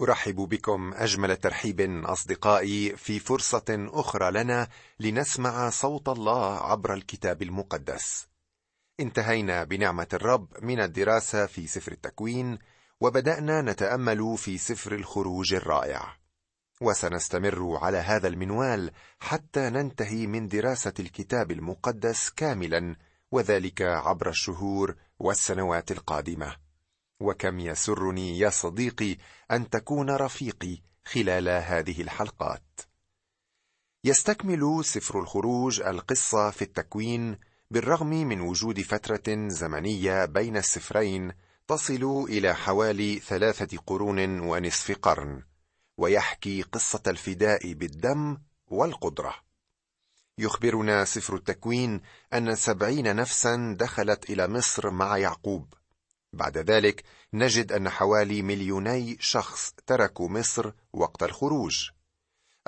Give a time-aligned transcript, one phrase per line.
[0.00, 4.68] أرحب بكم أجمل ترحيب أصدقائي في فرصة أخرى لنا
[5.00, 8.26] لنسمع صوت الله عبر الكتاب المقدس.
[9.00, 12.58] انتهينا بنعمة الرب من الدراسة في سفر التكوين
[13.00, 16.16] وبدأنا نتأمل في سفر الخروج الرائع.
[16.80, 18.90] وسنستمر على هذا المنوال
[19.20, 22.96] حتى ننتهي من دراسة الكتاب المقدس كاملا
[23.32, 26.67] وذلك عبر الشهور والسنوات القادمة.
[27.20, 29.16] وكم يسرني يا صديقي
[29.50, 32.80] أن تكون رفيقي خلال هذه الحلقات.
[34.04, 37.38] يستكمل سفر الخروج القصة في التكوين
[37.70, 41.32] بالرغم من وجود فترة زمنية بين السفرين
[41.68, 45.42] تصل إلى حوالي ثلاثة قرون ونصف قرن
[45.96, 49.34] ويحكي قصة الفداء بالدم والقدرة.
[50.38, 52.00] يخبرنا سفر التكوين
[52.34, 55.74] أن سبعين نفسا دخلت إلى مصر مع يعقوب.
[56.32, 61.90] بعد ذلك نجد أن حوالي مليوني شخص تركوا مصر وقت الخروج.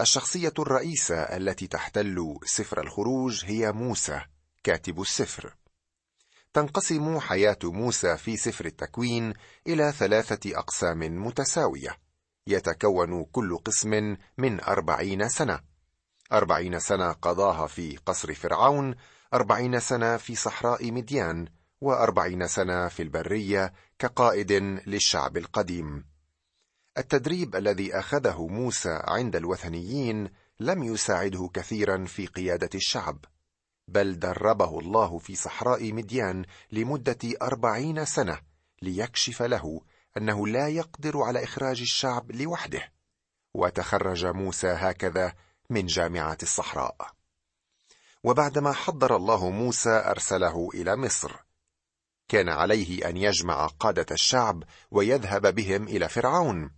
[0.01, 4.21] الشخصية الرئيسة التي تحتل سفر الخروج هي موسى
[4.65, 5.55] كاتب السفر.
[6.53, 9.35] تنقسم حياة موسى في سفر التكوين
[9.67, 11.97] إلى ثلاثة أقسام متساوية.
[12.47, 15.61] يتكون كل قسم من أربعين سنة.
[16.33, 18.95] أربعين سنة قضاها في قصر فرعون
[19.35, 21.49] أربعين سنة في صحراء مديان
[21.81, 24.53] وأربعين سنة في البرية كقائد
[24.87, 26.05] للشعب القديم.
[26.99, 33.25] التدريب الذي أخذه موسى عند الوثنيين لم يساعده كثيرا في قيادة الشعب
[33.89, 38.39] بل دربه الله في صحراء مديان لمدة أربعين سنة
[38.83, 39.81] ليكشف له
[40.17, 42.93] أنه لا يقدر على إخراج الشعب لوحده.
[43.55, 45.35] وتخرج موسى هكذا
[45.71, 46.97] من جامعة الصحراء.
[48.25, 51.50] وبعدما حضر الله موسى أرسله إلى مصر
[52.31, 56.71] كان عليه أن يجمع قادة الشعب ويذهب بهم إلى فرعون.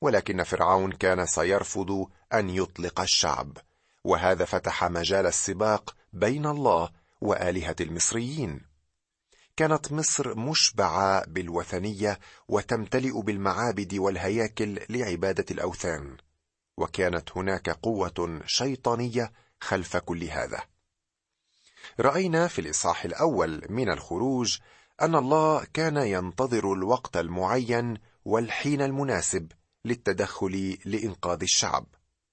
[0.00, 3.58] ولكن فرعون كان سيرفض أن يطلق الشعب
[4.04, 8.60] وهذا فتح مجال السباق بين الله وآلهة المصريين.
[9.56, 12.18] كانت مصر مشبعة بالوثنية
[12.48, 16.16] وتمتلئ بالمعابد والهياكل لعبادة الأوثان
[16.76, 20.62] وكانت هناك قوة شيطانية خلف كل هذا.
[22.00, 24.58] رأينا في الإصحاح الأول من الخروج
[25.02, 29.52] أن الله كان ينتظر الوقت المعين والحين المناسب
[29.84, 31.86] للتدخل لإنقاذ الشعب.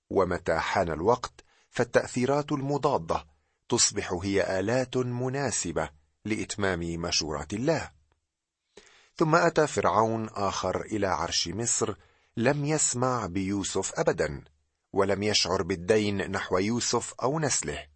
[0.09, 3.25] ومتى حان الوقت فالتأثيرات المضادة
[3.70, 5.90] تصبح هي آلات مناسبة
[6.25, 7.92] لإتمام مشورات الله.
[9.16, 11.96] ثم أتى فرعون آخر إلى عرش مصر
[12.38, 14.44] لم يسمع بيوسف ابدا
[14.94, 17.88] ولم يشعر بالدين نحو يوسف أو نسله.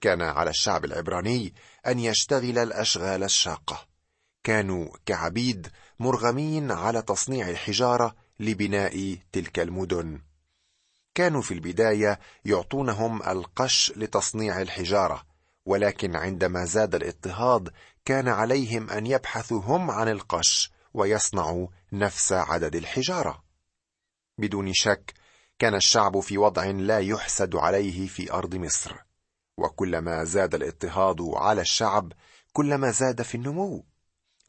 [0.00, 1.54] كان على الشعب العبراني
[1.86, 3.89] أن يشتغل الأشغال الشاقة.
[4.42, 5.68] كانوا كعبيد
[5.98, 10.20] مرغمين على تصنيع الحجارة لبناء تلك المدن.
[11.14, 15.22] كانوا في البداية يعطونهم القش لتصنيع الحجارة
[15.66, 17.72] ولكن عندما زاد الاضطهاد
[18.04, 23.42] كان عليهم أن يبحثوا هم عن القش ويصنعوا نفس عدد الحجارة.
[24.38, 25.14] بدون شك
[25.58, 28.96] كان الشعب في وضع لا يحسد عليه في أرض مصر
[29.56, 32.12] وكلما زاد الاضطهاد على الشعب
[32.52, 33.89] كلما زاد في النمو.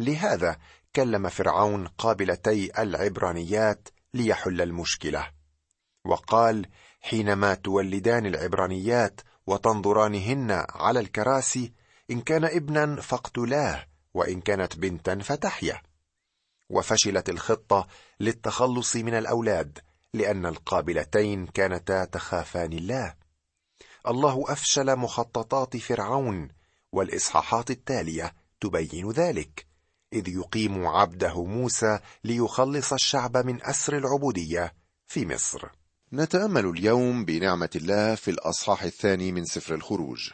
[0.04, 0.58] لهذا
[0.96, 5.32] كلم فرعون قابلتي العبرانيات ليحل المشكلة.
[6.06, 6.68] وقال
[7.02, 11.74] حينما تولدان العبرانيات وتنظرانهن على الكراسي
[12.12, 15.82] إن كان ابنا فاقتلاه وإن كانت بنتا فتحيا.
[16.70, 17.88] وفشلت الخطة
[18.20, 19.80] للتخلص من الأولاد
[20.14, 23.16] لأن القابلتين كانتا تخافان الله.
[24.08, 26.48] الله أفشل مخططات فرعون
[26.92, 29.71] والإصحاحات التالية تبين ذلك.
[30.14, 34.74] إذ يقيم عبده موسى ليخلص الشعب من أسر العبودية
[35.08, 35.70] في مصر.
[36.14, 40.30] نتأمل اليوم بنعمة الله في الأصحاح الثاني من سفر الخروج.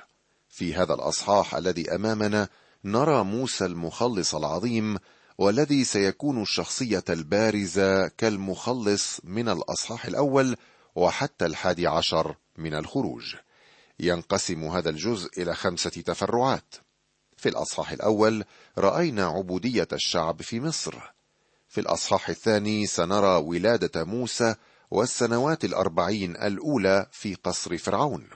[0.49, 2.49] في هذا الأصحاح الذي أمامنا
[2.83, 4.97] نرى موسى المخلص العظيم
[5.37, 10.55] والذي سيكون الشخصية البارزة كالمخلص من الأصحاح الأول
[10.95, 13.35] وحتى الحادي عشر من الخروج.
[13.99, 16.75] ينقسم هذا الجزء إلى خمسة تفرعات.
[17.37, 18.43] في الأصحاح الأول
[18.77, 20.95] رأينا عبودية الشعب في مصر.
[21.67, 24.55] في الأصحاح الثاني سنرى ولادة موسى
[24.91, 28.29] والسنوات الأربعين الأولى في قصر فرعون.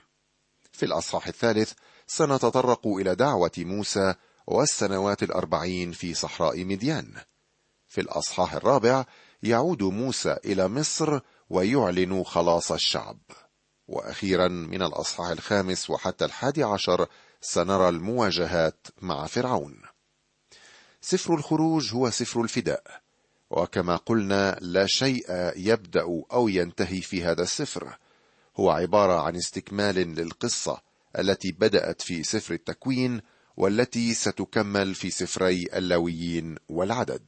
[0.72, 1.72] في الأصحاح الثالث
[2.06, 4.14] سنتطرق إلى دعوة موسى
[4.46, 7.14] والسنوات الأربعين في صحراء مديان.
[7.88, 9.04] في الأصحاح الرابع
[9.42, 11.20] يعود موسى إلى مصر
[11.50, 13.18] ويعلن خلاص الشعب.
[13.88, 17.06] وأخيرا من الأصحاح الخامس وحتى الحادي عشر
[17.40, 19.82] سنرى المواجهات مع فرعون.
[21.00, 23.02] سفر الخروج هو سفر الفداء
[23.50, 25.24] وكما قلنا لا شيء
[25.56, 26.02] يبدأ
[26.32, 27.98] أو ينتهي في هذا السفر.
[28.56, 30.80] هو عبارة عن استكمال للقصة
[31.18, 33.20] التي بدأت في سفر التكوين
[33.56, 37.26] والتي ستكمل في سفري اللاويين والعدد.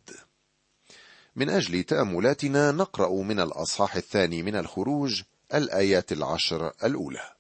[1.37, 5.23] من أجل تأملاتنا نقرأ من الأصحاح الثاني من الخروج
[5.55, 7.31] الآيات العشر الأولى.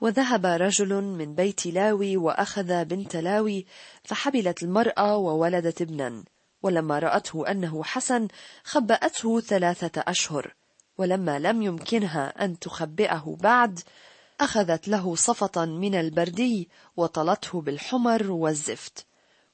[0.00, 3.66] وذهب رجل من بيت لاوي وأخذ بنت لاوي
[4.04, 6.24] فحبلت المرأة وولدت ابنا.
[6.62, 8.28] ولما رأته أنه حسن
[8.64, 10.54] خبأته ثلاثة أشهر.
[10.98, 13.80] ولما لم يمكنها أن تخبئه بعد
[14.40, 19.06] أخذت له صفطا من البردي وطلته بالحمر والزفت.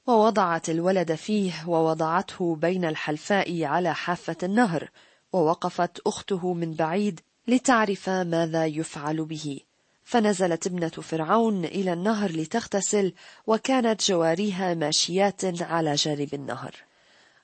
[0.07, 4.89] ووضعت الولد فيه ووضعته بين الحلفاء على حافة النهر
[5.33, 7.19] ووقفت أخته من بعيد
[7.49, 9.59] لتعرف ماذا يفعل به.
[10.03, 13.13] فنزلت ابنة فرعون إلى النهر لتغتسل
[13.47, 16.75] وكانت جواريها ماشيات على جانب النهر.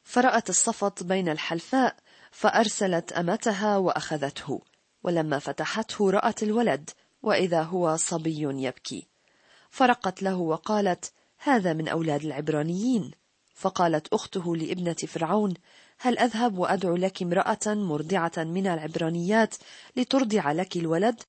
[0.04, 1.96] فرأت الصفط بين الحلفاء
[2.32, 4.62] فأرسلت أمتها وأخذته.
[5.04, 6.90] ولما فتحته رأت الولد
[7.24, 9.08] وإذا هو صبي يبكي.
[9.70, 13.12] فرقت له وقالت هذا من أولاد العبرانيين.
[13.56, 15.54] فقالت أخته لابنة فرعون
[16.00, 19.56] هل أذهب وأدعو لك امرأة مرضعة من العبرانيات
[19.96, 21.22] لترضع لك الولد؟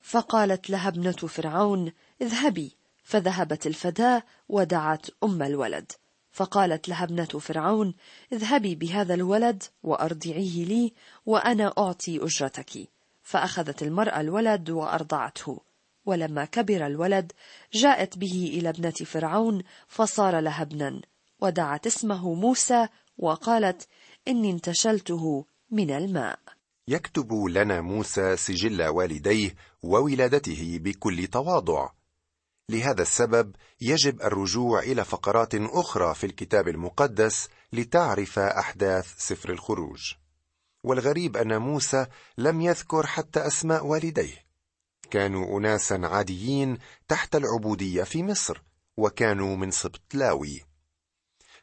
[0.00, 2.76] فقالت لها ابنة فرعون اذهبي.
[3.04, 5.92] فذهبت الفداة ودعت أم الولد.
[6.32, 7.94] فقالت لها ابنة فرعون
[8.32, 10.92] اذهبي بهذا الولد وأرضعيه لي
[11.26, 12.88] وأنا أعطي أجرتك.
[13.22, 15.60] فأخذت المرأة الولد وأرضعته.
[16.06, 17.32] ولما كبر الولد
[17.72, 21.00] جاءت به إلى ابنة فرعون فصار لها ابنا.
[21.40, 22.88] ودعت اسمه موسى
[23.18, 23.88] وقالت
[24.28, 26.38] إني انتشلته من الماء.
[26.88, 31.90] يكتب لنا موسى سجل والديه وولادته بكل تواضع.
[32.68, 40.14] لهذا السبب يجب الرجوع إلى فقرات أخرى في الكتاب المقدس لتعرف أحداث سفر الخروج.
[40.84, 42.06] والغريب أن موسى
[42.38, 44.44] لم يذكر حتى أسماء والديه.
[45.10, 46.78] كانوا اناسا عاديين
[47.08, 48.62] تحت العبودية في مصر
[48.96, 50.64] وكانوا من سبط لاوي.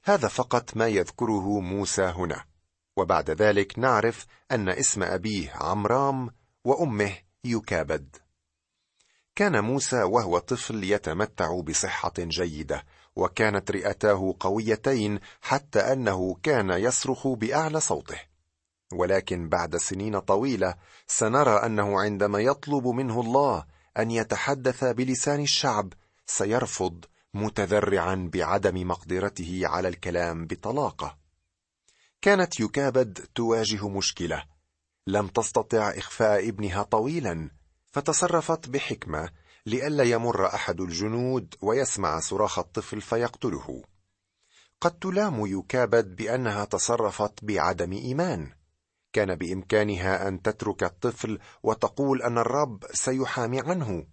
[0.03, 2.50] هذا فقط ما يذكره موسى هنا.
[3.01, 6.29] وبعد ذلك نعرف أن اسم أبيه عمرام
[6.65, 8.15] وأمه يكابد.
[9.35, 17.79] كان موسى وهو طفل يتمتع بصحة جيدة وكانت رئتاه قويتين حتى أنه كان يصرخ بأعلى
[17.79, 18.19] صوته.
[18.93, 20.75] ولكن بعد سنين طويلة
[21.07, 23.65] سنرى أنه عندما يطلب منه الله
[23.97, 25.93] أن يتحدث بلسان الشعب
[26.25, 31.20] سيرفض متذرعا بعدم مقدرته على الكلام بطلاقة.
[32.21, 34.43] كانت يكابد تواجه مشكلة.
[35.07, 37.49] لم تستطع إخفاء ابنها طويلا
[37.91, 39.29] فتصرفت بحكمة
[39.65, 43.83] لئلا يمر أحد الجنود ويسمع صراخ الطفل فيقتله.
[44.81, 48.51] قد تلام يكابد بأنها تصرفت بعدم إيمان.
[49.13, 54.07] كان بإمكانها أن تترك الطفل وتقول أن الرب سيحامي عنه.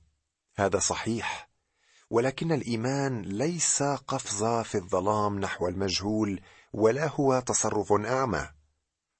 [0.56, 1.48] هذا صحيح
[2.10, 6.40] ولكن الإيمان ليس قفزة في الظلام نحو المجهول
[6.72, 8.48] ولا هو تصرف أعمى.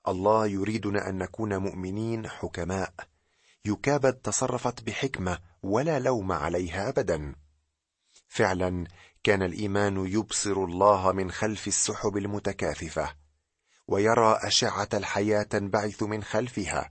[0.09, 2.95] الله يريدنا أن نكون مؤمنين حكماء.
[3.65, 7.35] يكابد تصرفت بحكمة ولا لوم عليها ابدا.
[8.29, 8.87] فعلا
[9.23, 13.15] كان الإيمان يبصر الله من خلف السحب المتكاثفة
[13.89, 16.89] ويرى أشعة الحياة تنبعث من خلفها.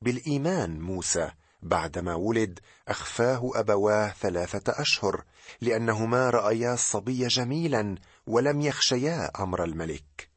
[0.00, 1.30] بالإيمان موسى
[1.62, 5.24] بعدما ولد أخفاه أبواه ثلاثة أشهر
[5.60, 10.30] لأنهما رأيا الصبي جميلا ولم يخشيا أمر الملك.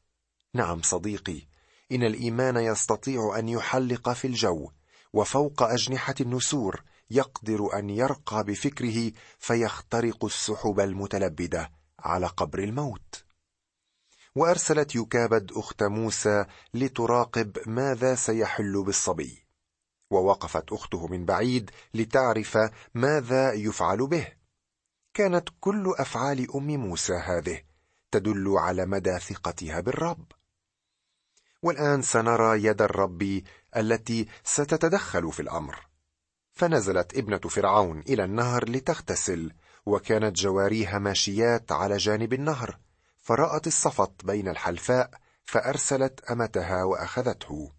[0.54, 1.42] نعم صديقي
[1.92, 4.72] إن الإيمان يستطيع أن يحلق في الجو
[5.14, 13.26] وفوق أجنحة النسور يقدر أن يرقى بفكره فيخترق السحب المتلبدة على قبر الموت.
[14.36, 19.45] وأرسلت يكابد أخت موسى لتراقب ماذا سيحل بالصبي.
[20.10, 22.58] ووقفت أخته من بعيد لتعرف
[22.94, 24.28] ماذا يفعل به.
[25.14, 27.62] كانت كل أفعال أم موسى هذه
[28.12, 30.26] تدل على مدى ثقتها بالرب.
[31.62, 33.42] والآن سنرى يد الرب
[33.78, 35.88] التي ستتدخل في الأمر.
[36.54, 39.54] فنزلت ابنة فرعون إلى النهر لتغتسل
[39.86, 42.80] وكانت جواريها ماشيات على جانب النهر
[43.18, 45.12] فرأت الصفط بين الحلفاء
[45.46, 47.72] فأرسلت أمتها وأخذته.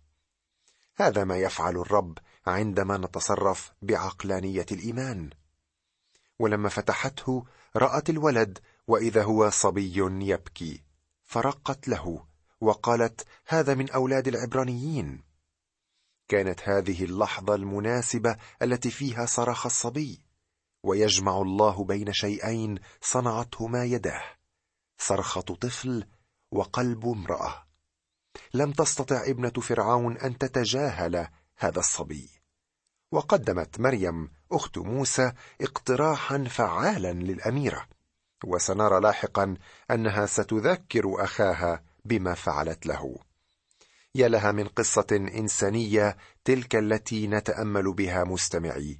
[0.96, 5.30] هذا ما يفعل الرب عندما نتصرف بعقلانية الإيمان.
[6.38, 7.44] ولما فتحته
[7.76, 9.96] رأت الولد وإذا هو صبي
[10.32, 10.82] يبكي.
[11.24, 12.26] فرقت له
[12.60, 15.24] وقالت هذا من أولاد العبرانيين.
[16.28, 20.20] كانت هذه اللحظة المناسبة التي فيها صرخ الصبي.
[20.82, 24.24] ويجمع الله بين شيئين صنعتهما يداه.
[24.98, 26.06] صرخة طفل
[26.52, 27.65] وقلب امرأة.
[28.55, 32.31] لم تستطع ابنة فرعون أن تتجاهل هذا الصبي.
[33.12, 37.87] وقدمت مريم أخت موسى اقتراحا فعالا للأميرة
[38.45, 39.57] وسنرى لاحقا
[39.90, 43.16] أنها ستذكر أخاها بما فعلت له.
[44.14, 48.99] يا لها من قصة إنسانية تلك التي نتأمل بها مستمعي.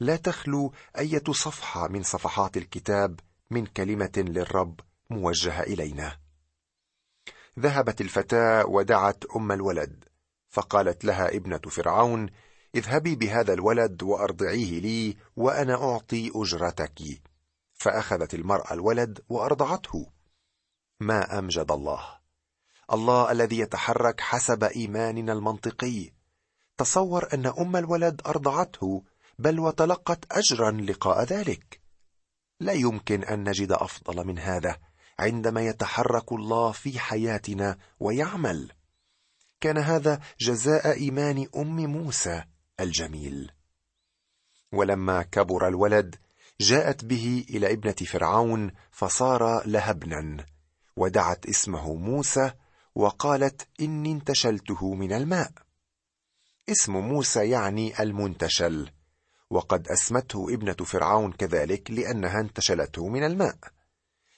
[0.00, 6.21] لا تخلو أية صفحة من صفحات الكتاب من كلمة للرب موجهة إلينا.
[7.58, 10.04] ذهبت الفتاة ودعت أم الولد
[10.48, 12.30] فقالت لها ابنة فرعون
[12.74, 17.22] اذهبي بهذا الولد وأرضعيه لي وأنا أعطي أجرتك.
[17.74, 20.06] فأخذت المرأة الولد وأرضعته.
[21.00, 22.18] ما أمجد الله.
[22.92, 26.10] الله الذي يتحرك حسب إيماننا المنطقي.
[26.78, 29.04] تصور أن أم الولد أرضعته
[29.38, 31.80] بل وتلقت اجرا لقاء ذلك.
[32.60, 34.76] لا يمكن أن نجد أفضل من هذا.
[35.18, 38.72] عندما يتحرك الله في حياتنا ويعمل.
[39.60, 42.44] كان هذا جزاء إيمان أم موسى
[42.80, 43.52] الجميل.
[44.72, 46.16] ولما كبر الولد
[46.60, 50.46] جاءت به إلى ابنة فرعون فصار لها ابنا
[50.96, 52.52] ودعت اسمه موسى
[52.94, 55.52] وقالت إني انتشلته من الماء.
[56.68, 58.90] اسم موسى يعني المنتشل
[59.50, 63.56] وقد أسمته ابنة فرعون كذلك لأنها انتشلته من الماء.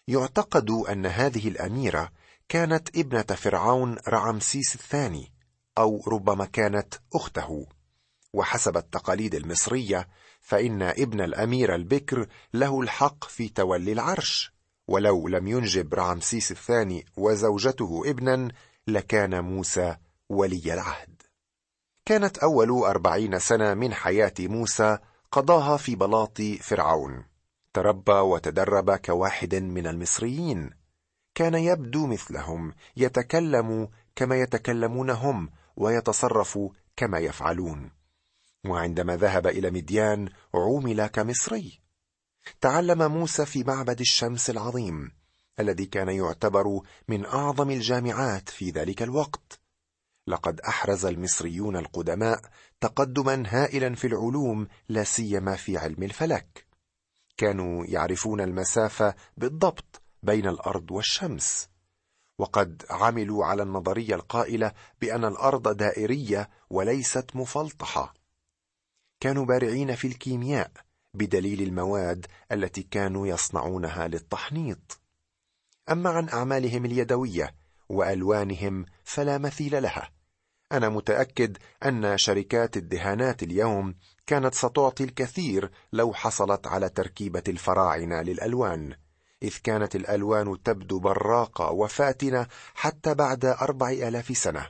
[0.09, 2.11] يعتقد أن هذه الأميرة
[2.49, 5.33] كانت ابنة فرعون رعمسيس الثاني
[5.79, 7.67] أو ربما كانت أخته.
[8.33, 10.09] وحسب التقاليد المصرية
[10.41, 14.55] فإن ابن الأمير البكر له الحق في تولي العرش.
[14.89, 18.49] ولو لم ينجب رعمسيس الثاني وزوجته ابنا
[18.87, 19.97] لكان موسى
[20.29, 21.23] ولي العهد.
[22.05, 24.99] كانت أول أربعين سنة من حياة موسى
[25.33, 27.25] قضاها في بلاط فرعون.
[27.75, 30.71] تربى وتدرب كواحد من المصريين.
[31.35, 36.59] كان يبدو مثلهم يتكلم كما يتكلمون هم ويتصرف
[36.97, 37.91] كما يفعلون.
[38.67, 41.81] وعندما ذهب إلى مديان عومل كمصري.
[42.61, 45.11] تعلم موسى في معبد الشمس العظيم
[45.61, 49.61] الذي كان يعتبر من أعظم الجامعات في ذلك الوقت.
[50.27, 52.41] لقد أحرز المصريون القدماء
[52.81, 56.74] تقدما هائلا في العلوم لا سيما في علم الفلك.
[57.37, 61.69] كانوا يعرفون المسافه بالضبط بين الأرض والشمس.
[62.39, 68.15] وقد عملوا على النظرية القائلة بأن الأرض دائرية وليست مفلطحة.
[69.21, 70.71] كانوا بارعين في الكيمياء
[71.15, 75.01] بدليل المواد التي كانوا يصنعونها للتحنيط.
[75.91, 77.55] أما عن أعمالهم اليدوية
[77.89, 80.11] وألوانهم فلا مثيل لها.
[80.73, 83.95] أنا متأكد أن شركات الدهانات اليوم
[84.27, 88.97] كانت ستعطي الكثير لو حصلت على تركيبة الفراعنة للألوان
[89.45, 94.67] إذ كانت الألوان تبدو براقة وفاتنة حتى بعد أربع آلاف سنة.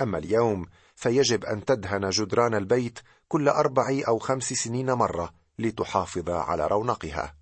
[0.00, 6.66] أما اليوم فيجب أن تدهن جدران البيت كل أربع أو خمس سنين مرة لتحافظ على
[6.66, 7.34] رونقها.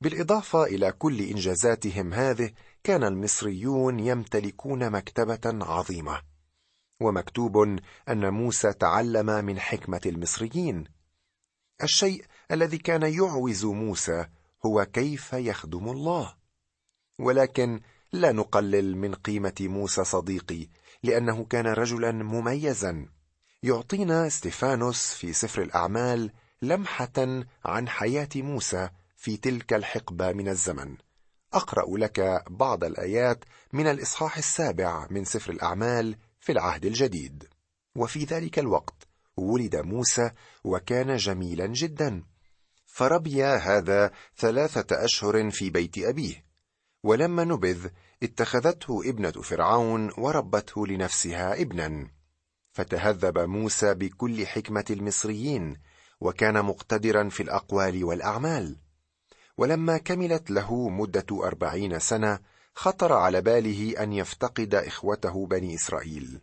[0.00, 2.50] بالإضافة إلى كل إنجازاتهم هذه
[2.84, 6.33] كان المصريون يمتلكون مكتبة عظيمة.
[7.00, 10.84] ومكتوب أن موسى تعلم من حكمة المصريين.
[11.82, 14.26] الشيء الذي كان يعوز موسى
[14.66, 16.34] هو كيف يخدم الله.
[17.18, 17.80] ولكن
[18.12, 20.68] لا نقلل من قيمة موسى صديقي
[21.02, 23.08] لأنه كان رجلا مميزا.
[23.62, 26.30] يعطينا ستيفانوس في سفر الأعمال
[26.62, 30.96] لمحة عن حياة موسى في تلك الحقبة من الزمن.
[31.54, 37.44] أقرأ لك بعض الآيات من الإصحاح السابع من سفر الأعمال في العهد الجديد.
[37.96, 40.30] وفي ذلك الوقت ولد موسى
[40.64, 42.22] وكان جميلا جدا.
[42.86, 46.44] فربي هذا ثلاثة أشهر في بيت أبيه.
[47.02, 47.88] ولما نبذ
[48.22, 52.10] اتخذته ابنة فرعون وربته لنفسها ابنا.
[52.72, 55.76] فتهذب موسى بكل حكمة المصريين
[56.20, 58.76] وكان مقتدرا في الأقوال والأعمال.
[59.56, 62.38] ولما كملت له مدة أربعين سنة
[62.74, 66.40] خطر على باله أن يفتقد إخوته بني إسرائيل.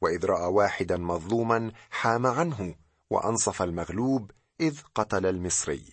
[0.00, 2.74] وإذ رأى واحدا مظلوما حام عنه
[3.10, 4.30] وأنصف المغلوب
[4.60, 5.84] إذ قتل المصري.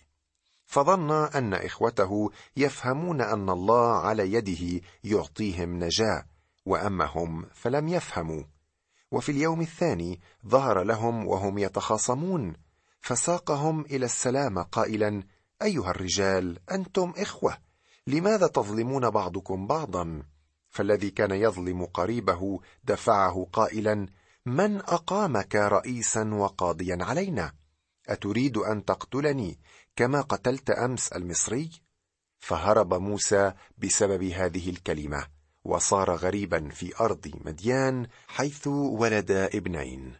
[0.66, 6.26] فظن أن إخوته يفهمون أن الله على يده يعطيهم نجاة
[6.66, 8.42] وأما هم فلم يفهموا.
[9.10, 12.52] وفي اليوم الثاني ظهر لهم وهم يتخاصمون
[13.00, 15.22] فساقهم إلى السلام قائلا
[15.62, 17.58] أيها الرجال أنتم إخوة.
[18.06, 20.22] لماذا تظلمون بعضكم بعضا؟
[20.70, 24.06] فالذي كان يظلم قريبه دفعه قائلا
[24.46, 27.52] من أقامك رئيسا وقاضيا علينا؟
[28.08, 29.58] أتريد أن تقتلني
[29.96, 31.70] كما قتلت أمس المصري؟
[32.38, 35.26] فهرب موسى بسبب هذه الكلمة
[35.64, 40.14] وصار غريبا في أرض مديان حيث ولد ابنين.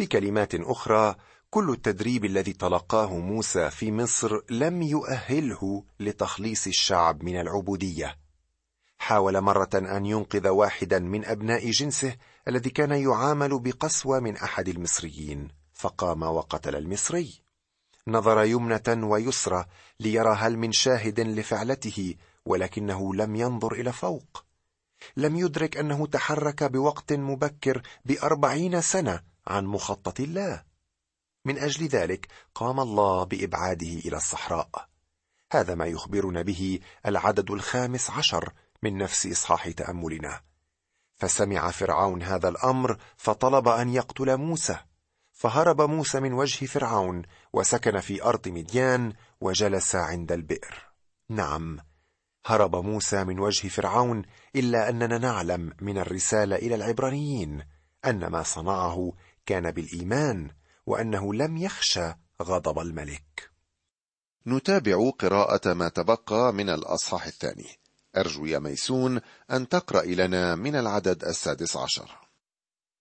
[0.00, 1.16] بكلمات أخرى
[1.50, 8.18] كل التدريب الذي تلقاه موسى في مصر لم يؤهله لتخليص الشعب من العبودية.
[8.98, 12.16] حاول مرة أن ينقذ واحدا من أبناء جنسه
[12.48, 17.40] الذي كان يعامل بقسوة من أحد المصريين فقام وقتل المصري.
[18.08, 19.64] نظر يمنة ويسرى
[20.00, 22.14] ليرى هل من شاهد لفعلته
[22.46, 24.44] ولكنه لم ينظر إلى فوق.
[25.16, 30.75] لم يدرك أنه تحرك بوقت مبكر بأربعين سنة عن مخطط الله.
[31.46, 34.88] من أجل ذلك قام الله بإبعاده إلى الصحراء.
[35.52, 40.40] هذا ما يخبرنا به العدد الخامس عشر من نفس إصحاح تأملنا.
[41.14, 44.76] فسمع فرعون هذا الأمر فطلب أن يقتل موسى
[45.32, 47.22] فهرب موسى من وجه فرعون
[47.52, 50.90] وسكن في أرض مديان وجلس عند البئر.
[51.28, 51.78] نعم
[52.46, 54.22] هرب موسى من وجه فرعون
[54.56, 57.62] إلا أننا نعلم من الرسالة إلى العبرانيين
[58.04, 59.12] أن ما صنعه
[59.46, 60.50] كان بالإيمان
[60.86, 63.50] وأنه لم يخشى غضب الملك.
[64.46, 67.68] نتابع قراءة ما تبقى من الأصحاح الثاني.
[68.16, 72.18] أرجو يا ميسون أن تقرأ لنا من العدد السادس عشر.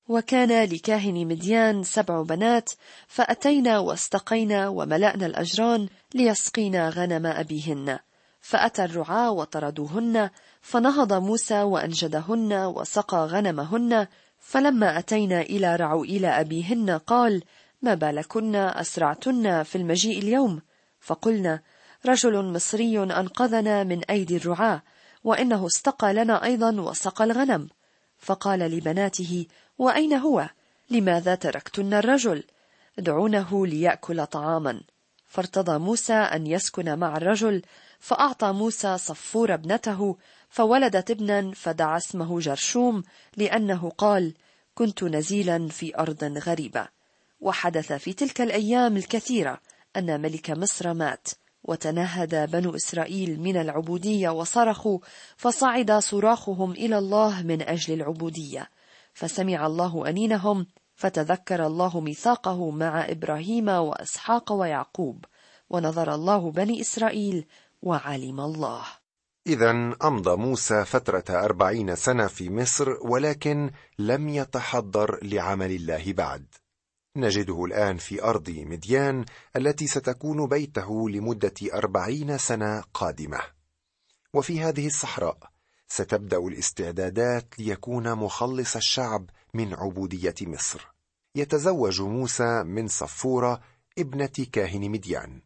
[0.07, 2.69] وكان لكاهن مديان سبع بنات
[3.07, 7.99] فأتينا واستقينا وملأنا الأجران ليسقينا غنم أبيهن.
[8.45, 10.29] فأتى الرعاة وطردوهن
[10.61, 14.07] فنهض موسى وأنجدهن وسقى غنمهن
[14.39, 17.43] فلما أتينا إلى رعوئيل أبيهن قال
[17.85, 20.61] ما بالكن أسرعتن في المجيء اليوم
[20.99, 21.61] فقلنا
[22.05, 24.83] رجل مصري أنقذنا من أيدي الرعاة
[25.23, 27.69] وإنه استقى لنا أيضا وسقى الغنم
[28.17, 29.45] فقال لبناته
[29.77, 30.49] وأين هو؟
[30.89, 32.43] لماذا تركتن الرجل؟
[32.99, 34.81] ادعونه ليأكل طعاما
[35.27, 37.61] فارتضى موسى أن يسكن مع الرجل
[37.99, 40.17] فأعطى موسى صفور ابنته
[40.49, 43.03] فولدت ابنا فدعا اسمه جرشوم
[43.37, 44.33] لأنه قال
[44.75, 46.94] كنت نزيلا في أرض غريبة
[47.45, 49.59] وحدث في تلك الأيام الكثيرة
[49.97, 51.27] أن ملك مصر مات
[51.63, 54.99] وتنهد بنو إسرائيل من العبودية وصرخوا
[55.37, 58.69] فصعد صراخهم إلى الله من أجل العبودية.
[59.13, 65.25] فسمع الله أنينهم فتذكر الله ميثاقه مع إبراهيم وإسحاق ويعقوب
[65.69, 67.45] ونظر الله بني إسرائيل
[67.81, 68.83] وعلم الله.
[69.47, 69.71] إذا
[70.03, 76.45] أمضى موسى فترة أربعين سنة في مصر ولكن لم يتحضر لعمل الله بعد.
[77.17, 79.25] نجده الآن في أرض مديان
[79.55, 83.39] التي ستكون بيته لمدة أربعين سنة قادمة.
[84.33, 85.37] وفي هذه الصحراء
[85.87, 90.87] ستبدأ الاستعدادات ليكون مخلص الشعب من عبودية مصر.
[91.35, 93.61] يتزوج موسى من صفورة
[93.97, 95.41] ابنة كاهن مديان.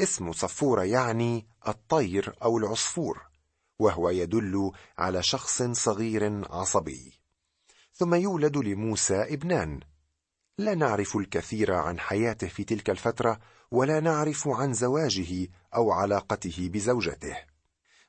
[0.00, 3.22] اسم صفورة يعني الطير أو العصفور
[3.78, 7.12] وهو يدل على شخص صغير عصبي.
[7.94, 9.80] ثم يولد لموسى ابنان
[10.58, 13.38] لا نعرف الكثير عن حياته في تلك الفترة
[13.70, 17.36] ولا نعرف عن زواجه أو علاقته بزوجته.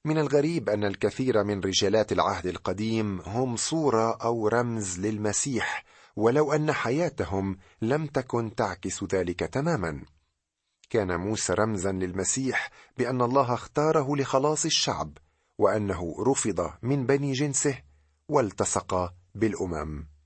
[0.06, 5.86] من الغريب أن الكثير من رجالات العهد القديم هم صورة أو رمز للمسيح
[6.16, 10.02] ولو أن حياتهم لم تكن تعكس ذلك تماما.
[10.90, 15.18] كان موسى رمزا للمسيح بأن الله اختاره لخلاص الشعب
[15.58, 17.82] وأنه رفض من بني جنسه
[18.30, 20.19] والتصق بالأمم.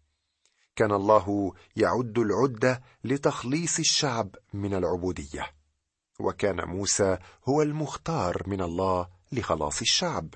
[0.75, 5.53] كان الله يعد العدة لتخليص الشعب من العبودية.
[6.19, 10.33] وكان موسى هو المختار من الله لخلاص الشعب.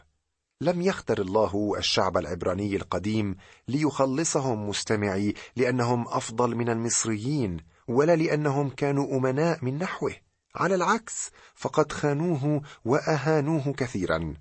[0.61, 3.35] لم يختر الله الشعب العبراني القديم
[3.67, 10.15] ليخلصهم مستمعي لأنهم أفضل من المصريين ولا لأنهم كانوا أمناء من نحوه.
[10.55, 14.33] على العكس فقد خانوه وأهانوه كثيرا.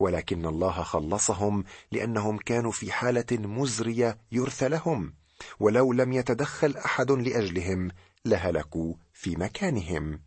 [0.00, 5.14] ولكن الله خلصهم لأنهم كانوا في حالة مزرية يرثى لهم.
[5.60, 7.90] ولو لم يتدخل أحد لأجلهم
[8.24, 10.20] لهلكوا في مكانهم.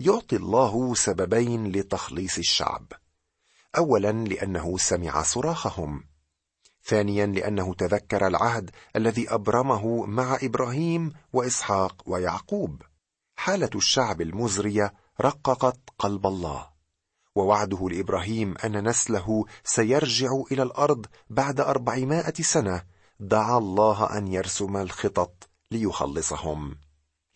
[0.00, 2.92] يعطي الله سببين لتخليص الشعب.
[3.76, 6.04] اولا لأنه سمع صراخهم.
[6.84, 12.82] ثانيا لأنه تذكر العهد الذي أبرمه مع إبراهيم وإسحاق ويعقوب.
[13.36, 16.68] حالة الشعب المزرية رققت قلب الله
[17.34, 22.82] ووعده لإبراهيم أن نسله سيرجع إلى الأرض بعد أربعمائة سنة
[23.20, 26.78] دعا الله أن يرسم الخطط ليخلصهم.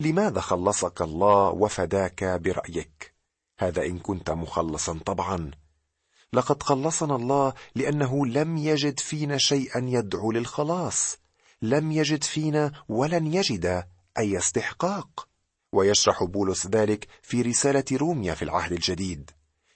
[0.00, 3.14] لماذا خلصك الله وفداك برأيك؟
[3.58, 5.50] هذا إن كنت مخلصا طبعا.
[6.32, 11.18] لقد خلصنا الله لأنه لم يجد فينا شيئا يدعو للخلاص.
[11.62, 13.84] لم يجد فينا ولن يجد
[14.18, 15.28] أي استحقاق.
[15.72, 19.30] ويشرح بولس ذلك في رسالة روميا في العهد الجديد.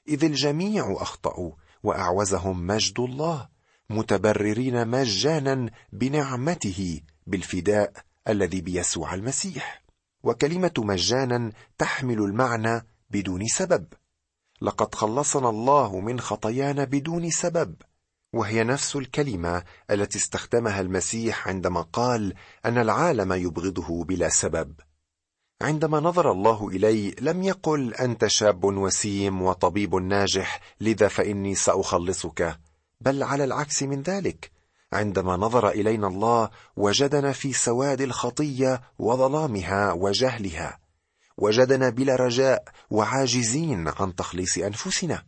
[0.08, 3.55] إذ الجميع أخطأوا وأعوزهم مجد الله.
[3.90, 7.92] متبررين مجانا بنعمته بالفداء
[8.28, 9.82] الذي بيسوع المسيح.
[10.22, 13.86] وكلمة مجانا تحمل المعنى بدون سبب.
[14.62, 17.74] لقد خلصنا الله من خطايانا بدون سبب.
[18.32, 24.74] وهي نفس الكلمة التي استخدمها المسيح عندما قال أن العالم يبغضه بلا سبب.
[25.62, 32.58] عندما نظر الله إلي لم يقل أنت شاب وسيم وطبيب ناجح لذا فإني سأخلصك.
[33.00, 34.50] بل على العكس من ذلك.
[34.92, 40.78] عندما نظر إلينا الله وجدنا في سواد الخطية وظلامها وجهلها.
[41.36, 45.22] وجدنا بلا رجاء وعاجزين عن تخليص أنفسنا.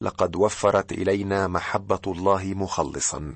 [0.00, 3.34] لقد وفرت إلينا محبة الله مخلصا.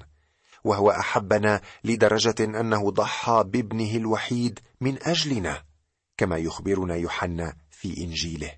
[0.64, 5.62] وهو أحبنا لدرجة أنه ضحى بابنه الوحيد من أجلنا
[6.16, 8.52] كما يخبرنا يوحنا في إنجيله.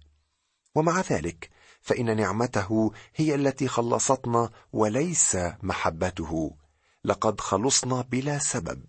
[0.74, 1.53] ومع ذلك
[1.84, 6.56] فإن نعمته هي التي خلصتنا وليس محبته.
[7.04, 8.84] لقد خلصنا بلا سبب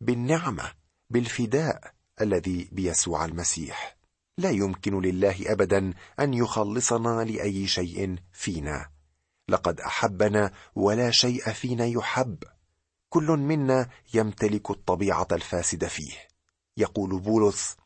[0.00, 0.72] بالنعمة
[1.10, 3.96] بالفداء الذي بيسوع المسيح.
[4.38, 8.90] لا يمكن لله ابدا أن يخلصنا لأي شيء فينا.
[9.48, 12.38] لقد أحبنا ولا شيء فينا يحب.
[13.08, 16.14] كل منا يمتلك الطبيعة الفاسدة فيه.
[16.76, 17.76] يقول بولس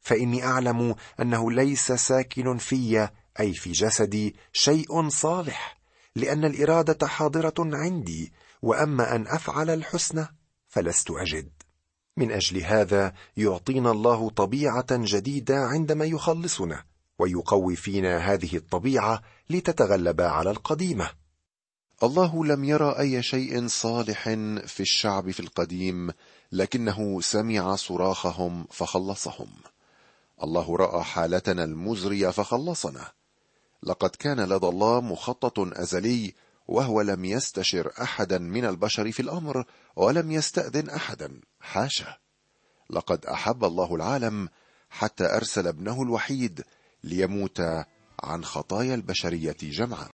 [0.00, 3.08] فإني أعلم أنه ليس ساكن في
[3.40, 5.78] أي في جسدي شيء صالح
[6.16, 10.26] لأن الإرادة حاضرة عندي وأما أن أفعل الحسنى
[10.68, 11.52] فلست أجد.
[12.16, 16.84] من أجل هذا يعطينا الله طبيعة جديدة عندما يخلصنا
[17.18, 21.10] ويقوي فينا هذه الطبيعة لتتغلب على القديمة.
[22.02, 24.24] الله لم يرى أي شيء صالح
[24.66, 26.10] في الشعب في القديم
[26.52, 29.48] لكنه سمع صراخهم فخلصهم.
[30.42, 33.12] الله رأى حالتنا المزرية فخلصنا.
[33.82, 36.34] لقد كان لدى الله مخطط أزلي
[36.68, 39.64] وهو لم يستشر أحدا من البشر في الأمر
[39.96, 41.40] ولم يستأذن أحدا.
[41.60, 42.16] حاشا.
[42.90, 44.48] لقد أحب الله العالم
[44.90, 46.64] حتى أرسل ابنه الوحيد
[47.04, 47.60] ليموت
[48.22, 50.08] عن خطايا البشرية جمعا.